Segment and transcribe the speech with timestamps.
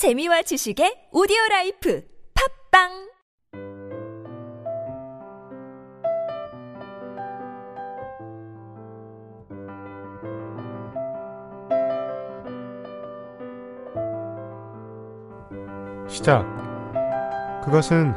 [0.00, 2.02] 재미와 지식의 오디오 라이프
[2.72, 2.88] 팟빵
[16.08, 16.46] 시작.
[17.62, 18.14] 그것은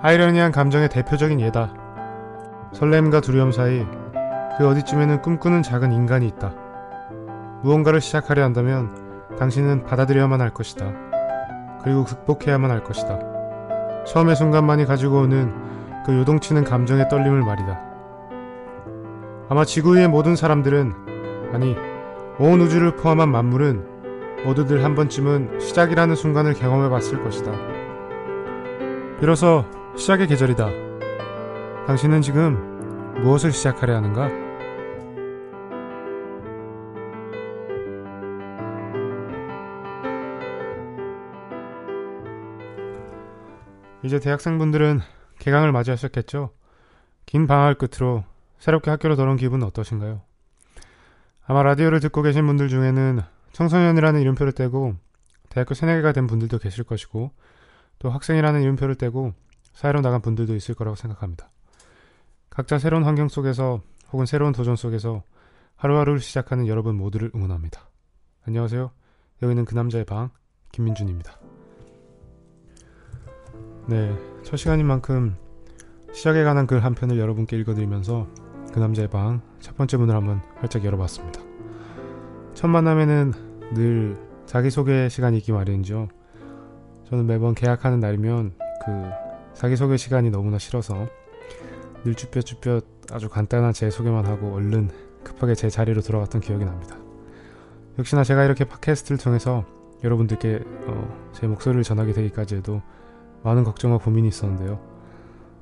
[0.00, 1.74] 아이러니한 감정의 대표적인 예다.
[2.72, 3.84] 설렘과 두려움 사이
[4.56, 6.54] 그 어디쯤에는 꿈꾸는 작은 인간이 있다.
[7.62, 11.05] 무언가를 시작하려 한다면 당신은 받아들여야만 할 것이다.
[11.86, 13.16] 그리고 극복해야만 할 것이다.
[14.06, 15.54] 처음의 순간만이 가지고 오는
[16.04, 17.80] 그 요동치는 감정의 떨림을 말이다.
[19.48, 20.92] 아마 지구 위의 모든 사람들은,
[21.52, 21.76] 아니,
[22.40, 23.86] 온 우주를 포함한 만물은
[24.44, 27.52] 모두들 한 번쯤은 시작이라는 순간을 경험해 봤을 것이다.
[29.20, 29.64] 비로소
[29.94, 30.68] 시작의 계절이다.
[31.86, 34.45] 당신은 지금 무엇을 시작하려 하는가?
[44.06, 45.00] 이제 대학생분들은
[45.40, 46.50] 개강을 맞이하셨겠죠?
[47.26, 48.22] 긴 방학을 끝으로
[48.58, 50.22] 새롭게 학교로 돌아온 기분은 어떠신가요?
[51.44, 53.20] 아마 라디오를 듣고 계신 분들 중에는
[53.52, 54.94] 청소년이라는 이름표를 떼고
[55.48, 57.32] 대학교 새내기가 된 분들도 계실 것이고
[57.98, 59.34] 또 학생이라는 이름표를 떼고
[59.72, 61.50] 사회로 나간 분들도 있을 거라고 생각합니다.
[62.48, 63.80] 각자 새로운 환경 속에서
[64.12, 65.24] 혹은 새로운 도전 속에서
[65.74, 67.88] 하루하루를 시작하는 여러분 모두를 응원합니다.
[68.46, 68.92] 안녕하세요.
[69.42, 70.30] 여기는 그 남자의 방
[70.70, 71.55] 김민준입니다.
[73.86, 75.36] 네, 첫 시간인 만큼
[76.12, 78.26] 시작에 관한 글 한 편을 여러분께 읽어드리면서
[78.72, 81.40] 그 남자의 방 첫 번째 문을 한번 활짝 열어봤습니다.
[82.54, 83.32] 첫 만남에는
[83.74, 86.08] 늘 자기소개 시간이 있기 마련이죠.
[87.10, 88.52] 저는 매번 계약하는 날이면
[88.84, 88.90] 그
[89.54, 91.08] 자기소개 시간이 너무나 싫어서
[92.04, 94.90] 늘 쭈뼛쭈뼛 아주 간단한 제 소개만 하고 얼른
[95.24, 96.96] 급하게 제 자리로 돌아갔던 기억이 납니다.
[97.98, 99.64] 역시나 제가 이렇게 팟캐스트를 통해서
[100.04, 102.82] 여러분들께 어, 제 목소리를 전하게 되기까지 해도
[103.42, 104.78] 많은 걱정과 고민이 있었는데요.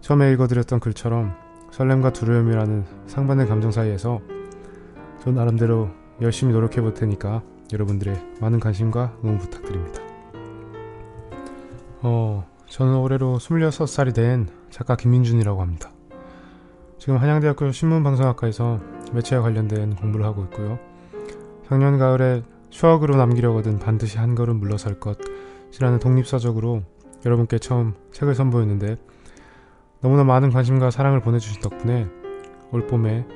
[0.00, 1.34] 처음에 읽어드렸던 글처럼
[1.70, 4.21] 설렘과 두려움이라는 상반된 감정 사이에서
[5.22, 5.88] 저 나름대로
[6.21, 10.00] 열심히 노력해 볼 테니까 여러분들의 많은 관심과 응원 부탁드립니다.
[12.03, 15.91] 어, 저는 올해로 26살이 된 작가 김민준이라고 합니다.
[16.98, 18.81] 지금 한양대학교 신문방송학과에서
[19.12, 20.78] 매체와 관련된 공부를 하고 있고요.
[21.69, 26.82] 작년 가을에 추억으로 남기려고 하던 반드시 한 걸음 물러설 것이라는 독립서적으로
[27.24, 28.96] 여러분께 처음 책을 선보였는데
[30.00, 32.06] 너무나 많은 관심과 사랑을 보내주신 덕분에
[32.72, 33.26] 올 봄에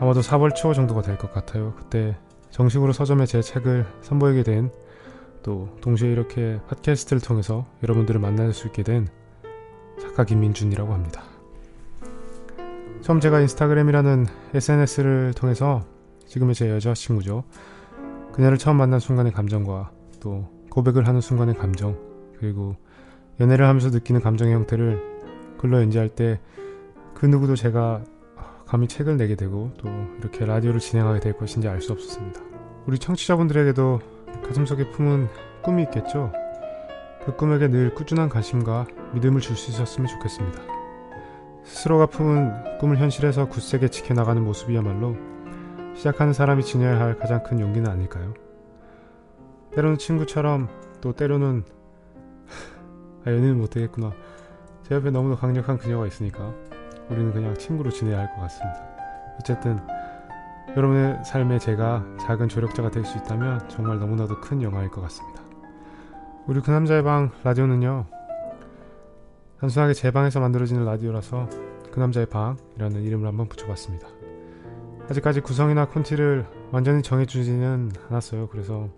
[0.00, 1.74] 아마도 4월 초 정도가 될 것 같아요.
[1.76, 2.16] 그때
[2.50, 4.70] 정식으로 서점에 제 책을 선보이게 된
[5.42, 9.08] 또 동시에 이렇게 팟캐스트를 통해서 여러분들을 만날 수 있게 된
[10.00, 11.22] 작가 김민준이라고 합니다.
[13.00, 15.86] 처음 제가 인스타그램이라는 SNS를 통해서
[16.26, 17.44] 지금의 제 여자친구죠.
[18.32, 19.90] 그녀를 처음 만난 순간의 감정과
[20.20, 21.96] 또 고백을 하는 순간의 감정
[22.38, 22.76] 그리고
[23.40, 25.00] 연애를 하면서 느끼는 감정의 형태를
[25.58, 26.40] 글로 연재할 때
[27.18, 28.04] 그 누구도 제가
[28.64, 29.88] 감히 책을 내게 되고 또
[30.20, 32.40] 이렇게 라디오를 진행하게 될 것인지 알 수 없었습니다.
[32.86, 34.00] 우리 청취자분들에게도
[34.46, 35.26] 가슴속에 품은
[35.64, 36.32] 꿈이 있겠죠?
[37.24, 40.62] 그 꿈에게 늘 꾸준한 관심과 믿음을 줄 수 있었으면 좋겠습니다.
[41.64, 45.16] 스스로가 품은 꿈을 현실에서 굳세게 지켜나가는 모습이야말로
[45.96, 48.32] 시작하는 사람이 지녀야 할 가장 큰 용기는 아닐까요?
[49.74, 50.68] 때로는 친구처럼
[51.00, 51.64] 또 때로는
[53.24, 54.12] 아 연애는 못되겠구나
[54.84, 56.52] 제 옆에 너무나 강력한 그녀가 있으니까
[57.10, 58.80] 우리는 그냥 친구로 지내야 할 것 같습니다.
[59.40, 59.78] 어쨌든
[60.76, 65.42] 여러분의 삶에 제가 작은 조력자가 될 수 있다면 정말 너무나도 큰 영화일 것 같습니다.
[66.46, 68.06] 우리 그 남자의 방 라디오는요.
[69.60, 71.48] 단순하게 제 방에서 만들어지는 라디오라서
[71.90, 74.06] 그 남자의 방이라는 이름을 한번 붙여봤습니다.
[75.10, 78.48] 아직까지 구성이나 콘티를 완전히 정해주지는 않았어요.
[78.48, 78.88] 그래서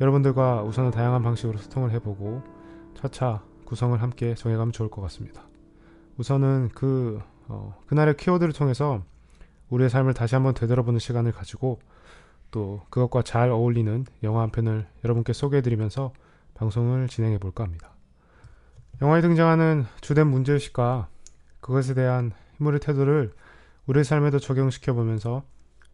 [0.00, 2.42] 여러분들과 우선은 다양한 방식으로 소통을 해보고
[2.96, 5.42] 차차 구성을 함께 정해가면 좋을 것 같습니다.
[6.16, 9.02] 우선은 그 어, 그날의 키워드를 통해서
[9.68, 11.80] 우리의 삶을 다시 한번 되돌아보는 시간을 가지고
[12.50, 16.12] 또 그것과 잘 어울리는 영화 한 편을 여러분께 소개해드리면서
[16.54, 17.90] 방송을 진행해 볼까 합니다.
[19.02, 21.08] 영화에 등장하는 주된 문제의식과
[21.60, 23.34] 그것에 대한 힘물의 태도를
[23.86, 25.42] 우리의 삶에도 적용시켜 보면서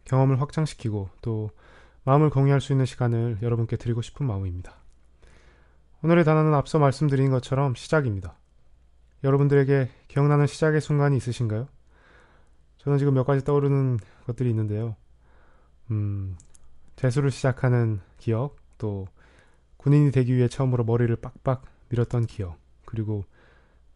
[0.04, 1.50] 경험을 확장시키고 또
[2.04, 4.81] 마음을 공유할 수 있는 시간을 여러분께 드리고 싶은 마음입니다.
[6.04, 8.36] 오늘의 단어는 앞서 말씀드린 것처럼 시작입니다.
[9.22, 11.68] 여러분들에게 기억나는 시작의 순간이 있으신가요?
[12.78, 14.96] 저는 지금 몇 가지 떠오르는 것들이 있는데요.
[15.92, 16.36] 음,
[16.96, 19.06] 재수를 시작하는 기억, 또
[19.76, 23.24] 군인이 되기 위해 처음으로 머리를 빡빡 밀었던 기억, 그리고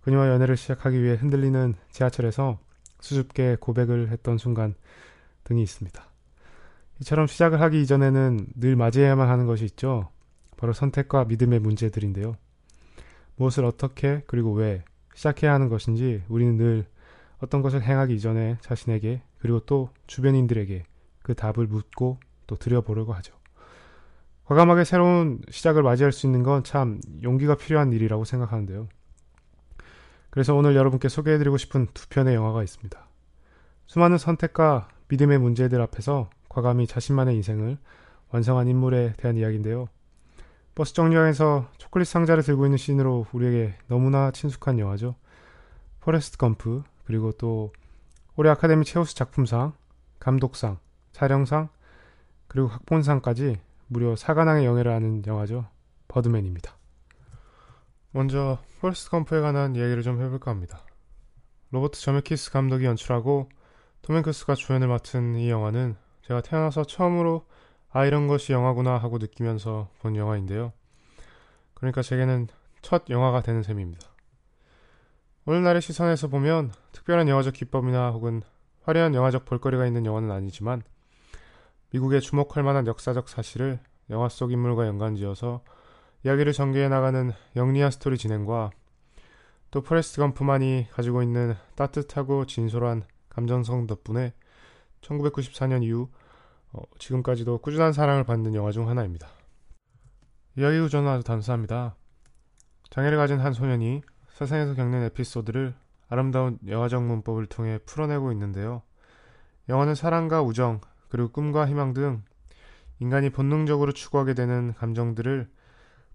[0.02, 2.60] 그녀와 연애를 시작하기 위해 흔들리는 지하철에서
[3.00, 4.76] 수줍게 고백을 했던 순간
[5.42, 6.04] 등이 있습니다.
[7.00, 10.08] 이처럼 시작을 하기 이전에는 늘 맞이해야만 하는 것이 있죠.
[10.56, 12.36] 바로 선택과 믿음의 문제들인데요.
[13.36, 14.82] 무엇을 어떻게 그리고 왜
[15.14, 16.86] 시작해야 하는 것인지 우리는 늘
[17.38, 20.84] 어떤 것을 행하기 이전에 자신에게 그리고 또 주변인들에게
[21.22, 23.34] 그 답을 묻고 또 들여보려고 하죠.
[24.44, 28.88] 과감하게 새로운 시작을 맞이할 수 있는 건 참 용기가 필요한 일이라고 생각하는데요.
[30.30, 33.08] 그래서 오늘 여러분께 소개해드리고 싶은 두 편의 영화가 있습니다.
[33.86, 37.78] 수많은 선택과 믿음의 문제들 앞에서 과감히 자신만의 인생을
[38.30, 39.88] 완성한 인물에 대한 이야기인데요.
[40.76, 45.14] 버스 정류장에서 초콜릿 상자를 들고 있는 씬으로 우리에게 너무나 친숙한 영화죠.
[46.00, 47.72] 포레스트 검프, 그리고 또
[48.36, 49.72] 올해 아카데미 최우수 작품상,
[50.18, 50.78] 감독상,
[51.12, 51.70] 촬영상,
[52.46, 55.66] 그리고 각본상까지 무려 4관왕의 영예를 안은 영화죠.
[56.08, 56.76] 버드맨입니다.
[58.10, 60.84] 먼저 포레스트 검프에 관한 이야기를 좀 해볼까 합니다.
[61.70, 63.48] 로버트 저메키스 감독이 연출하고
[64.02, 67.46] 톰 행크스가 주연을 맡은 이 영화는 제가 태어나서 처음으로
[67.96, 70.74] 아 이런 것이 영화구나 하고 느끼면서 본 영화인데요.
[71.72, 72.48] 그러니까 제게는
[72.82, 74.06] 첫 영화가 되는 셈입니다.
[75.46, 78.42] 오늘날의 시선에서 보면 특별한 영화적 기법이나 혹은
[78.82, 80.82] 화려한 영화적 볼거리가 있는 영화는 아니지만
[81.88, 83.78] 미국의 주목할 만한 역사적 사실을
[84.10, 85.62] 영화 속 인물과 연관지어서
[86.22, 88.72] 이야기를 전개해 나가는 영리한 스토리 진행과
[89.70, 94.34] 또 포레스트 검프만이 가지고 있는 따뜻하고 진솔한 감정성 덕분에
[95.00, 96.10] 1994년 이후
[96.76, 99.28] 어, 지금까지도 꾸준한 사랑을 받는 영화 중 하나입니다.
[100.56, 101.96] 이야기 구조는 아주 단순합니다.
[102.90, 105.74] 장애를 가진 한 소년이 세상에서 겪는 에피소드를
[106.08, 108.82] 아름다운 영화적 문법을 통해 풀어내고 있는데요.
[109.68, 112.22] 영화는 사랑과 우정, 그리고 꿈과 희망 등
[113.00, 115.48] 인간이 본능적으로 추구하게 되는 감정들을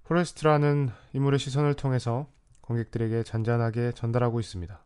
[0.03, 2.27] 포레스트라는 인물의 시선을 통해서
[2.61, 4.79] 관객들에게 잔잔하게 전달하고 있습니다.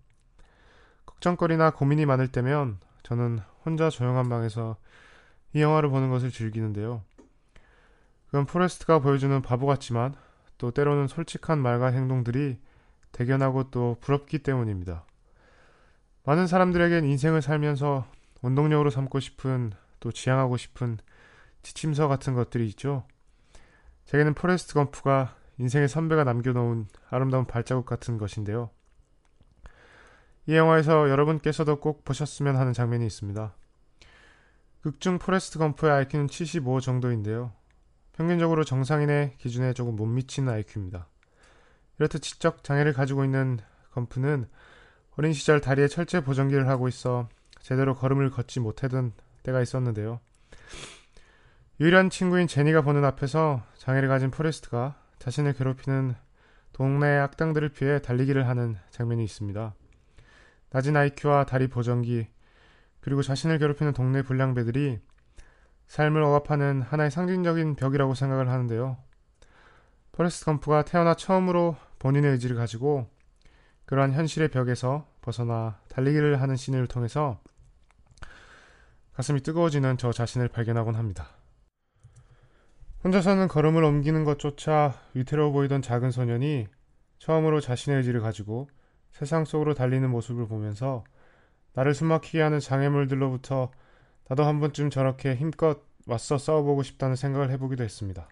[1.05, 4.77] 걱정거리나 고민이 많을 때면 저는 혼자 조용한 방에서
[5.55, 7.01] 이 영화를 보는 것을 즐기는데요.
[8.25, 10.13] 그건 포레스트가 보여주는 바보 같지만
[10.57, 12.59] 또 때로는 솔직한 말과 행동들이
[13.13, 15.05] 대견하고 또 부럽기 때문입니다.
[16.25, 18.05] 많은 사람들에겐 인생을 살면서
[18.41, 19.71] 원동력으로 삼고 싶은
[20.01, 20.97] 또 지향하고 싶은
[21.61, 23.05] 지침서 같은 것들이 있죠.
[24.07, 28.71] 제게는 포레스트 검프가 인생의 선배가 남겨놓은 아름다운 발자국 같은 것인데요.
[30.47, 33.55] 이 영화에서 여러분께서도 꼭 보셨으면 하는 장면이 있습니다.
[34.85, 37.51] 극중 포레스트 검프의 IQ는 75 정도인데요.
[38.13, 41.07] 평균적으로 정상인의 기준에 조금 못 미치는 IQ입니다.
[41.97, 43.57] 이렇듯 지적 장애를 가지고 있는
[43.93, 44.47] 검프는
[45.17, 47.27] 어린 시절 다리에 철제 보정기를 하고 있어
[47.61, 50.19] 제대로 걸음을 걷지 못하던 때가 있었는데요.
[51.79, 56.13] 유일한 친구인 제니가 보는 앞에서 장애를 가진 포레스트가 자신을 괴롭히는
[56.73, 59.73] 동네 악당들을 피해 달리기를 하는 장면이 있습니다.
[60.69, 62.27] 낮은 IQ와 다리 보정기,
[63.05, 64.97] 그리고 자신을 괴롭히는 동네 불량배들이
[65.85, 68.97] 삶을 억압하는 하나의 상징적인 벽이라고 생각을 하는데요.
[70.11, 73.07] 포레스트 검프가 태어나 처음으로 본인의 의지를 가지고
[73.85, 77.39] 그러한 현실의 벽에서 벗어나 달리기를 하는 신을 통해서
[79.13, 81.27] 가슴이 뜨거워지는 저 자신을 발견하곤 합니다.
[83.03, 86.65] 혼자서는 걸음을 옮기는 것조차 위태로워 보이던 작은 소년이
[87.19, 88.67] 처음으로 자신의 의지를 가지고
[89.11, 91.03] 세상 속으로 달리는 모습을 보면서
[91.75, 93.71] 나를 숨막히게 하는 장애물들로부터
[94.27, 98.27] 나도 한 번쯤 저렇게 힘껏 맞서 싸워보고 싶다는 생각을 해보기도 했습니다.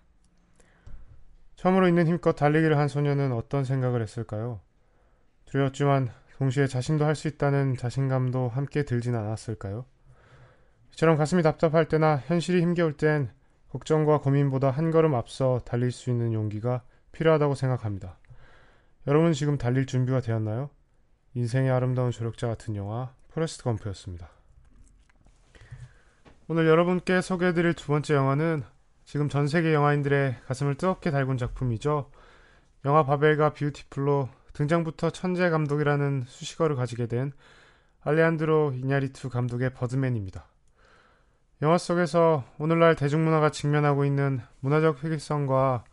[1.56, 4.60] 처음으로 있는 힘껏 달리기를 한 소년은 어떤 생각을 했을까요?
[5.46, 9.86] 두려웠지만 동시에 자신도 할 수 있다는 자신감도 함께 들진 않았을까요?
[10.94, 13.30] 이처럼 가슴이 답답할 때나 현실이 힘겨울 땐
[13.70, 18.18] 걱정과 고민보다 한 걸음 앞서 달릴 수 있는 용기가 필요하다고 생각합니다.
[19.08, 20.70] 여러분 지금 달릴 준비가 되었나요?
[21.36, 24.30] 인생의 아름다운 조력자 같은 영화 포레스트 검프였습니다.
[26.48, 28.64] 오늘 여러분께 소개해드릴 두 번째 영화는
[29.06, 32.12] 지금 전 세계 영화인들의 가슴을 뜨겁게 달군 작품이죠.
[32.86, 37.32] 영화 바벨과 뷰티풀로 등장부터 천재 감독이라는 수식어를 가지게 된
[38.02, 40.46] 알레한드로 이냐리투 감독의 버드맨입니다.
[41.64, 45.86] 영화 속에서 오늘날 대중문화가 직면하고 있는 문화적 회귀성과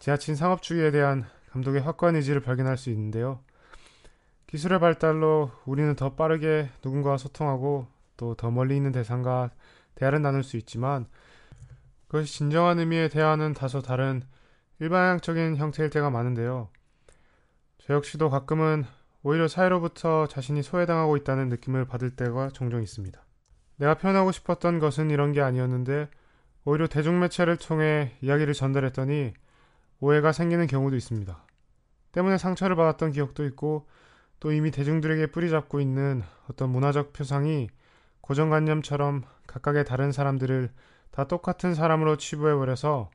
[0.00, 3.44] 지하친 상업주의에 대한 감독의 확고한 의지를 발견할 수 있는데요.
[4.50, 9.50] 기술의 발달로 우리는 더 빠르게 누군가와 소통하고 또 더 멀리 있는 대상과
[9.94, 11.06] 대화를 나눌 수 있지만
[12.08, 14.22] 그것이 진정한 의미의 대화는 다소 다른
[14.80, 16.68] 일반적인 형태일 때가 많은데요.
[17.78, 18.84] 저 역시도 가끔은
[19.22, 23.24] 오히려 사회로부터 자신이 소외당하고 있다는 느낌을 받을 때가 종종 있습니다.
[23.76, 26.08] 내가 표현하고 싶었던 것은 이런 게 아니었는데
[26.64, 29.32] 오히려 대중매체를 통해 이야기를 전달했더니
[30.00, 31.46] 오해가 생기는 경우도 있습니다.
[32.10, 33.86] 때문에 상처를 받았던 기억도 있고
[34.40, 37.68] 또 이미 대중들에게 뿌리잡고 있는 어떤 문화적 표상이
[38.22, 40.70] 고정관념처럼 각각의 다른 사람들을
[41.10, 43.10] 다 똑같은 사람으로 치부해버려서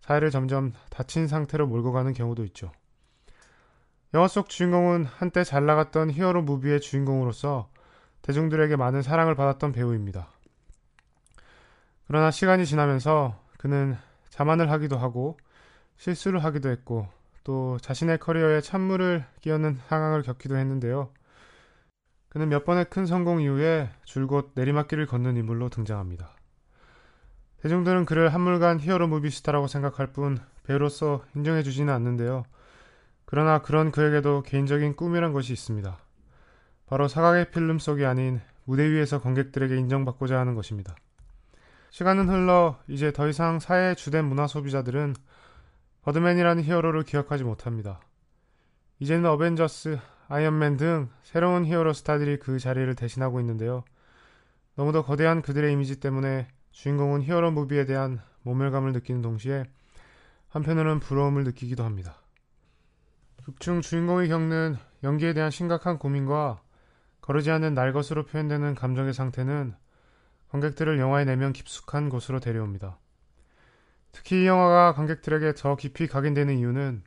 [0.00, 2.70] 사회를 점점 닫힌 상태로 몰고 가는 경우도 있죠.
[4.14, 7.68] 영화 속 주인공은 한때 잘 나갔던 히어로 무비의 주인공으로서
[8.22, 10.28] 대중들에게 많은 사랑을 받았던 배우입니다.
[12.06, 13.96] 그러나 시간이 지나면서 그는
[14.30, 15.36] 자만을 하기도 하고
[15.96, 17.08] 실수를 하기도 했고
[17.48, 21.08] 또 자신의 커리어에 찬물을 끼얹는 상황을 겪기도 했는데요.
[22.28, 26.36] 그는 몇 번의 큰 성공 이후에 줄곧 내리막길을 걷는 인물로 등장합니다.
[27.62, 32.44] 대중들은 그를 한물간 히어로 movie 스타라고 생각할 뿐 배우로서 인정해주지는 않는데요.
[33.24, 35.96] 그러나 그런 그에게도 개인적인 꿈이란 것이 있습니다.
[36.84, 40.94] 바로 사각의 필름 속이 아닌 무대 위에서 관객들에게 인정받고자 하는 것입니다.
[41.92, 45.14] 시간은 흘러 이제 더 이상 사회의 주된 문화 소비자들은
[46.02, 48.00] 버드맨이라는 히어로를 기억하지 못합니다.
[49.00, 53.84] 이제는 어벤져스, 아이언맨 등 새로운 히어로 스타들이 그 자리를 대신하고 있는데요.
[54.74, 59.64] 너무도 거대한 그들의 이미지 때문에 주인공은 히어로 movie에 대한 모멸감을 느끼는 동시에
[60.48, 62.16] 한편으로는 부러움을 느끼기도 합니다.
[63.44, 66.60] 극중 주인공이 겪는 연기에 대한 심각한 고민과
[67.20, 69.74] 거르지 않는 날것으로 표현되는 감정의 상태는
[70.50, 72.98] 관객들을 영화에 내면 깊숙한 곳으로 데려옵니다.
[74.12, 77.02] 특히 이 영화가 관객들에게 더 깊이 각인되는 이유는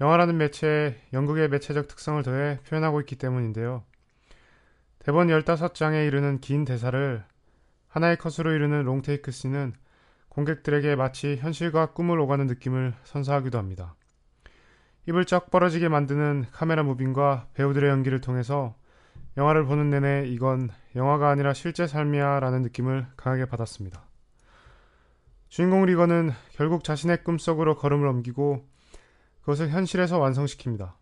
[0.00, 3.84] 영화라는 매체에 연극의 매체적 특성을 더해 표현하고 있기 때문인데요.
[5.00, 7.24] 대본 15장에 이르는 긴 대사를
[7.88, 9.74] 하나의 컷으로 이루는 롱테이크 씬은
[10.30, 13.94] 관객들에게 마치 현실과 꿈을 오가는 느낌을 선사하기도 합니다.
[15.06, 18.76] 입을 쩍 벌어지게 만드는 카메라 무빙과 배우들의 연기를 통해서
[19.36, 24.07] 영화를 보는 내내 이건 영화가 아니라 실제 삶이야 라는 느낌을 강하게 받았습니다.
[25.48, 28.66] 주인공 리건은 결국 자신의 꿈속으로 걸음을 옮기고
[29.40, 30.92] 그것을 현실에서 완성시킵니다.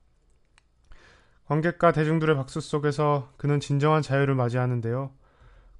[1.47, 5.11] 관객과 대중들의 박수 속에서 그는 진정한 자유를 맞이하는데요.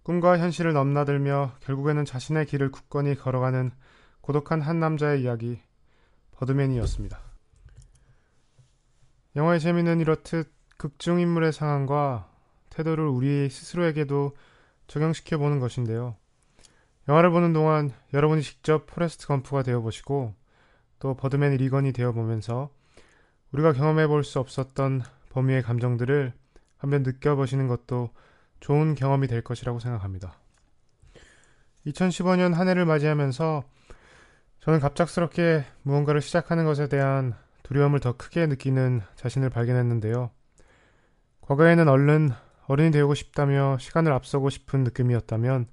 [0.03, 3.73] 꿈과 현실을 넘나들며 결국에는 자신의 길을 굳건히 걸어가는
[4.21, 5.61] 고독한 한 남자의 이야기,
[6.33, 7.19] 버드맨이었습니다.
[9.37, 12.31] 영화의 재미는 이렇듯 극중 인물의 상황과
[12.71, 14.37] 태도를 우리 스스로에게도
[14.87, 16.17] 적용시켜 보는 것인데요.
[17.09, 20.35] 영화를 보는 동안 여러분이 직접 포레스트 검프가 되어 보시고
[20.99, 22.71] 또 버드맨 리건이 되어 보면서
[23.53, 26.33] 우리가 경험해 볼 수 없었던 범위의 감정들을
[26.79, 28.11] 한번 느껴보시는 것도
[28.61, 30.35] 좋은 경험이 될 것이라고 생각합니다.
[31.87, 33.63] 2015년 한 해를 맞이하면서
[34.61, 40.31] 저는 갑작스럽게 무언가를 시작하는 것에 대한 두려움을 더 크게 느끼는 자신을 발견했는데요.
[41.43, 42.31] 과거에는 얼른
[42.67, 45.69] 어른이 되고 싶다며 시간을 앞서고 싶은 느낌이었다면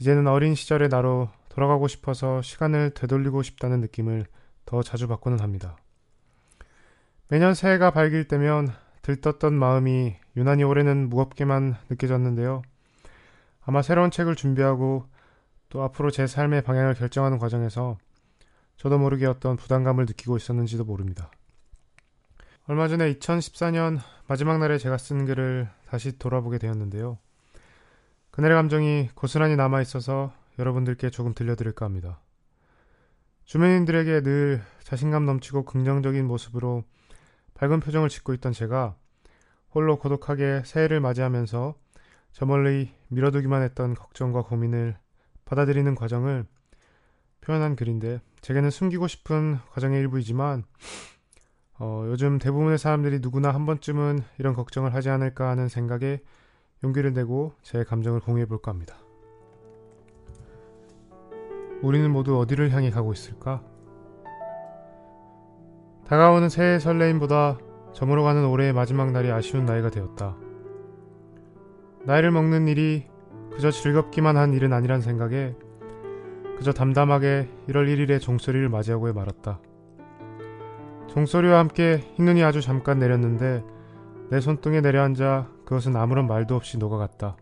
[0.00, 4.26] 이제는 어린 시절의 나로 돌아가고 싶어서 시간을 되돌리고 싶다는 느낌을
[4.64, 5.76] 더 자주 받고는 합니다.
[7.28, 8.72] 매년 새해가 밝을 때면
[9.02, 12.62] 들떴던 마음이 유난히 올해는 무겁게만 느껴졌는데요.
[13.62, 15.06] 아마 새로운 책을 준비하고
[15.68, 17.98] 또 앞으로 제 삶의 방향을 결정하는 과정에서
[18.76, 21.30] 저도 모르게 어떤 부담감을 느끼고 있었는지도 모릅니다.
[22.66, 27.18] 얼마 전에 2014년 마지막 날에 제가 쓴 글을 다시 돌아보게 되었는데요.
[28.34, 32.18] 그날의 감정이 고스란히 남아있어서 여러분들께 조금 들려드릴까 합니다.
[33.44, 36.82] 주민들에게 늘 자신감 넘치고 긍정적인 모습으로
[37.54, 38.96] 밝은 표정을 짓고 있던 제가
[39.72, 41.76] 홀로 고독하게 새해를 맞이하면서
[42.32, 44.96] 저 멀리 밀어두기만 했던 걱정과 고민을
[45.44, 46.44] 받아들이는 과정을
[47.40, 50.64] 표현한 글인데 제게는 숨기고 싶은 과정의 일부이지만
[51.78, 56.20] 어, 요즘 대부분의 사람들이 누구나 한 번쯤은 이런 걱정을 하지 않을까 하는 생각에
[56.84, 58.96] 용기를 내고 제 감정을 공유해 볼까 합니다.
[61.82, 63.62] 우리는 모두 어디를 향해 가고 있을까?
[66.06, 67.58] 다가오는 새해 설레임보다
[67.94, 70.36] 저물어가는 올해의 마지막 날이 아쉬운 나이가 되었다.
[72.04, 73.06] 나이를 먹는 일이
[73.50, 75.54] 그저 즐겁기만 한 일은 아니란 생각에
[76.58, 79.58] 그저 담담하게 1월 1일의 종소리를 맞이하고 말았다.
[81.08, 83.64] 종소리와 함께 흰눈이 아주 잠깐 내렸는데
[84.30, 87.36] 내 손등에 내려앉아 그것은 아무런 말도 없이 녹아갔다.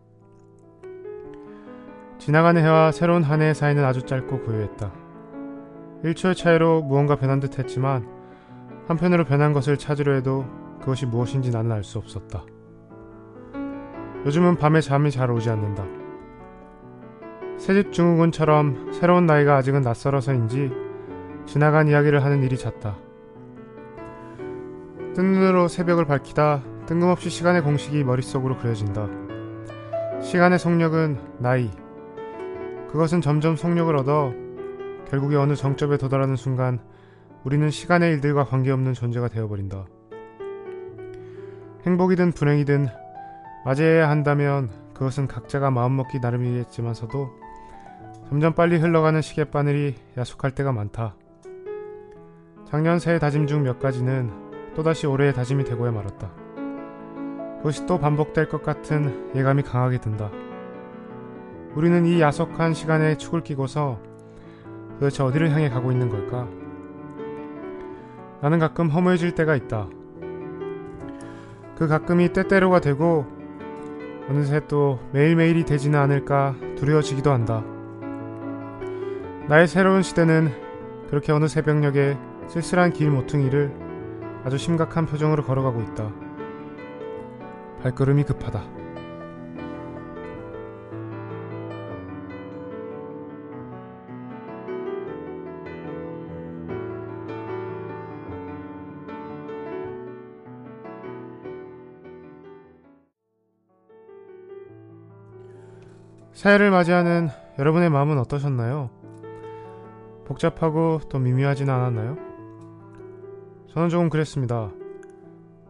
[2.18, 4.92] 지나가는 해와 새로운 한 해의 사이는 아주 짧고 고요했다.
[6.04, 8.08] 1초의 차이로 무언가 변한 듯 했지만
[8.86, 10.44] 한편으로 변한 것을 찾으려 해도
[10.80, 12.44] 그것이 무엇인지 나는 알 수 없었다.
[14.24, 15.84] 요즘은 밤에 잠이 잘 오지 않는다.
[17.58, 20.70] 새집 증후군처럼 새로운 나이가 아직은 낯설어서인지
[21.46, 22.96] 지나간 이야기를 하는 일이 잦다.
[25.14, 29.08] 뜬 눈으로 새벽을 밝히다 뜬금없이 시간의 공식이 머릿속으로 그려진다.
[30.20, 31.70] 시간의 속력은 나이.
[32.90, 34.32] 그것은 점점 속력을 얻어
[35.08, 36.80] 결국에 어느 정점에 도달하는 순간
[37.44, 39.86] 우리는 시간의 일들과 관계없는 존재가 되어버린다.
[41.86, 42.88] 행복이든 불행이든
[43.64, 47.30] 맞이해야 한다면 그것은 각자가 마음먹기 나름이겠지만서도
[48.28, 51.16] 점점 빨리 흘러가는 시계바늘이 야속할 때가 많다.
[52.66, 54.30] 작년 새해 다짐 중 몇 가지는
[54.74, 56.41] 또다시 올해의 다짐이 되고야 말았다.
[57.62, 60.32] 그것이 또 반복될 것 같은 예감이 강하게 든다.
[61.76, 64.00] 우리는 이 야속한 시간에 축을 끼고서
[64.98, 66.48] 도대체 어디를 향해 가고 있는 걸까?
[68.40, 69.86] 나는 가끔 허무해질 때가 있다.
[71.76, 73.26] 그 가끔이 때때로가 되고
[74.28, 77.62] 어느새 또 매일매일이 되지는 않을까 두려워지기도 한다.
[79.48, 80.50] 나의 새로운 시대는
[81.10, 83.72] 그렇게 어느 새벽녘에 쓸쓸한 길 모퉁이를
[84.44, 86.21] 아주 심각한 표정으로 걸어가고 있다.
[87.82, 88.62] 발걸음이 급하다.
[106.32, 108.90] 새해를 맞이하는 여러분의 마음은 어떠셨나요?
[110.24, 112.16] 복잡하고 또 미묘하진 않았나요?
[113.68, 114.70] 저는 조금 그랬습니다.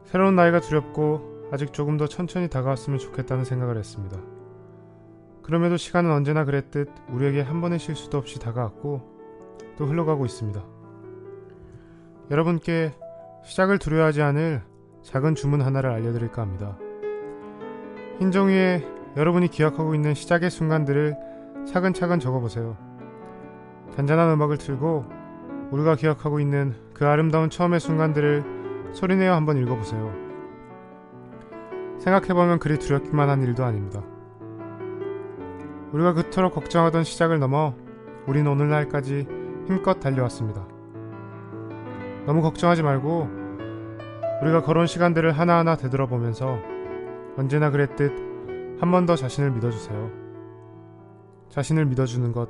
[0.05, 4.17] 새로운 나이가 두렵고 아직 조금 더 천천히 다가왔으면 좋겠다는 생각을 했습니다.
[5.43, 9.03] 그럼에도 시간은 언제나 그랬듯 우리에게 한 번의 실수도 없이 다가왔고
[9.77, 10.65] 또 흘러가고 있습니다.
[12.31, 12.95] 여러분께
[13.45, 14.63] 시작을 두려워하지 않을
[15.03, 16.79] 작은 주문 하나를 알려드릴까 합니다.
[18.19, 18.87] 흰 종이에
[19.19, 21.17] 여러분이 기억하고 있는 시작의 순간들을
[21.67, 22.79] 차근차근 적어보세요.
[23.95, 25.05] 잔잔한 음악을 틀고
[25.71, 30.32] 우리가 기억하고 있는 그 아름다운 처음의 순간들을 소리내어 한번 읽어보세요.
[32.03, 34.03] 생각해보면 그리 두렵기만 한 일도 아닙니다.
[35.93, 37.75] 우리가 그토록 걱정하던 시작을 넘어
[38.27, 39.27] 우린 오늘날까지
[39.69, 40.67] 힘껏 달려왔습니다.
[42.27, 43.29] 너무 걱정하지 말고
[44.43, 46.59] 우리가 걸어온 시간들을 하나하나 되돌아보면서
[47.37, 48.13] 언제나 그랬듯
[48.81, 50.11] 한 번 더 자신을 믿어주세요.
[51.51, 52.49] 자신을 믿어주는 것,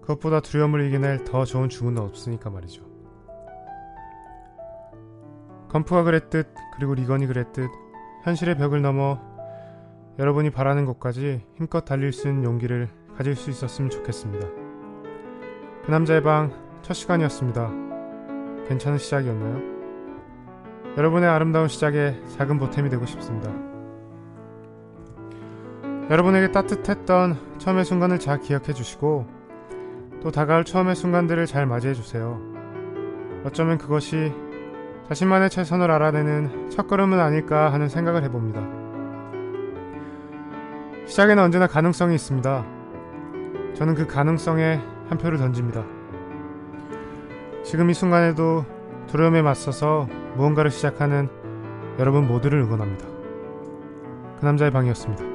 [0.00, 2.84] 그것보다 두려움을 이겨낼 더 좋은 주문은 없으니까 말이죠.
[5.68, 7.68] 건프가 그랬듯 그리고 리건이 그랬듯
[8.24, 9.20] 현실의 벽을 넘어
[10.18, 14.48] 여러분이 바라는 곳까지 힘껏 달릴 수 있는 용기를 가질 수 있었으면 좋겠습니다.
[15.84, 17.70] 그 남자의 방 첫 시간이었습니다.
[18.68, 20.94] 괜찮은 시작이었나요?
[20.98, 23.50] 여러분의 아름다운 시작에 작은 보탬이 되고 싶습니다.
[26.10, 29.26] 여러분에게 따뜻했던 처음의 순간을 잘 기억해 주시고
[30.22, 32.38] 또 다가올 처음의 순간들을 잘 맞이해 주세요.
[33.46, 34.34] 어쩌면 그것이
[35.08, 38.62] 자신만의 최선을 알아내는 첫걸음은 아닐까 하는 생각을 해봅니다.
[41.06, 42.64] 시작에는 언제나 가능성이 있습니다.
[43.74, 45.84] 저는 그 가능성에 한 표를 던집니다.
[47.62, 48.64] 지금 이 순간에도
[49.06, 51.28] 두려움에 맞서서 무언가를 시작하는
[51.98, 53.06] 여러분 모두를 응원합니다.
[54.40, 55.33] 그 남자의 방이었습니다.